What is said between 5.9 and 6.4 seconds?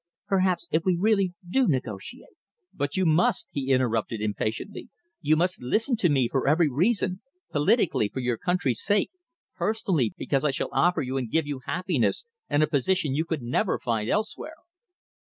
to me